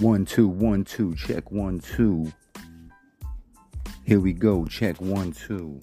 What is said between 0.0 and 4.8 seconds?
One, two, one, two, check one, two. Here we go,